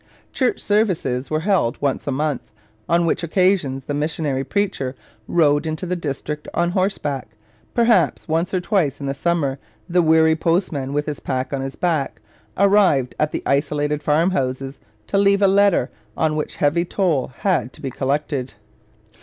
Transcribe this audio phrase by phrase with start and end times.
[0.33, 2.41] Church services were held once a month,
[2.89, 4.95] on which occasions the missionary preacher
[5.27, 7.27] rode into the district on horseback.
[7.75, 11.75] Perhaps once or twice in the summer the weary postman, with his pack on his
[11.75, 12.19] back,
[12.57, 14.63] arrived at the isolated farmhouse
[15.05, 18.55] to leave a letter, on which heavy toll had to be collected.